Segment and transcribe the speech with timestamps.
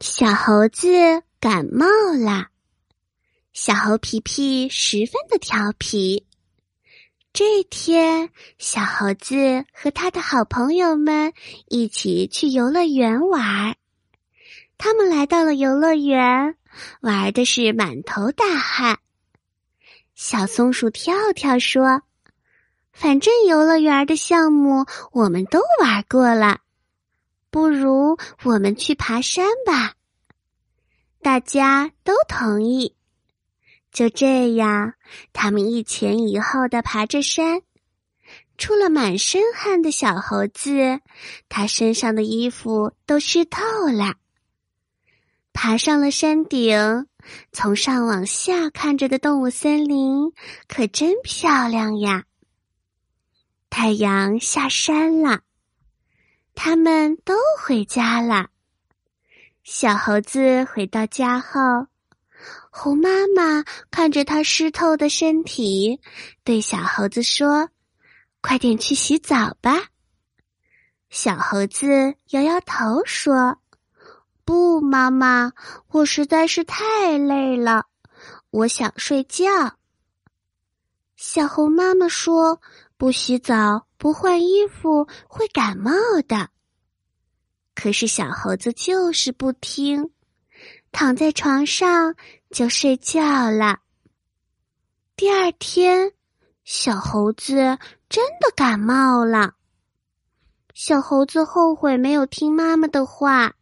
[0.00, 1.86] 小猴子感冒
[2.24, 2.46] 了，
[3.52, 6.24] 小猴皮皮十分的调皮。
[7.32, 11.32] 这天，小猴子和他的好朋友们
[11.66, 13.76] 一起去游乐园玩。
[14.76, 16.54] 他们来到了游乐园，
[17.00, 19.00] 玩的是满头大汗。
[20.14, 22.02] 小松鼠跳跳说
[22.92, 26.60] ：“反正游乐园的项目我们都玩过了。”
[27.50, 29.94] 不如我们去爬山吧，
[31.22, 32.94] 大家都同意。
[33.90, 34.94] 就这样，
[35.32, 37.62] 他们一前一后的爬着山。
[38.58, 41.00] 出了满身汗的小猴子，
[41.48, 43.62] 他身上的衣服都湿透
[43.92, 44.16] 了。
[45.52, 47.06] 爬上了山顶，
[47.52, 50.32] 从上往下看着的动物森林
[50.66, 52.24] 可真漂亮呀！
[53.70, 55.40] 太阳下山了。
[56.60, 58.48] 他们都回家了。
[59.62, 61.86] 小猴子回到家后，
[62.68, 66.00] 猴妈妈看着他湿透的身体，
[66.42, 67.70] 对小猴子说
[68.42, 69.90] ：“快点去洗澡吧。”
[71.10, 73.60] 小猴子摇摇头说
[74.44, 75.52] ：“不，妈妈，
[75.92, 77.86] 我实在是太累了，
[78.50, 79.44] 我想睡觉。”
[81.14, 82.60] 小猴妈妈说
[82.98, 85.90] ：“不洗澡。”不换衣服会感冒
[86.28, 86.50] 的。
[87.80, 90.10] 可是小猴子就是不听，
[90.90, 92.16] 躺在床上
[92.50, 93.78] 就睡觉了。
[95.14, 96.10] 第二天，
[96.64, 99.54] 小猴子真的感冒了。
[100.74, 103.54] 小猴子后悔没有听妈妈的话，